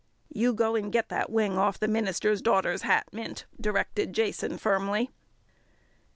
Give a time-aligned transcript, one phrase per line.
[0.33, 5.11] "You go and get the wing off the minister's daughter's hat, Mint," directed Jason firmly.